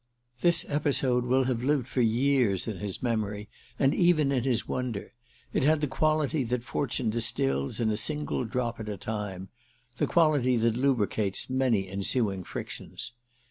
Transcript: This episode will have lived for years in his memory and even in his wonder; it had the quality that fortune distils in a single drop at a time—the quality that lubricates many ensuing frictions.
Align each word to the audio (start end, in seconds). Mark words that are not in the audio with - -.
This 0.39 0.65
episode 0.67 1.25
will 1.25 1.43
have 1.43 1.63
lived 1.63 1.87
for 1.87 2.01
years 2.01 2.67
in 2.67 2.77
his 2.77 3.03
memory 3.03 3.49
and 3.77 3.93
even 3.93 4.31
in 4.31 4.43
his 4.45 4.67
wonder; 4.67 5.13
it 5.53 5.63
had 5.63 5.79
the 5.79 5.85
quality 5.85 6.43
that 6.45 6.63
fortune 6.63 7.11
distils 7.11 7.79
in 7.79 7.91
a 7.91 7.97
single 7.97 8.43
drop 8.43 8.79
at 8.79 8.89
a 8.89 8.97
time—the 8.97 10.07
quality 10.07 10.57
that 10.57 10.75
lubricates 10.75 11.51
many 11.51 11.87
ensuing 11.87 12.43
frictions. 12.43 13.11